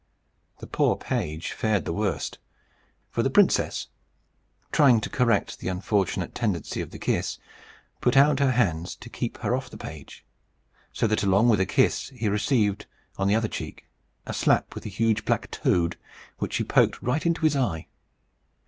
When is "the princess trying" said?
3.21-4.99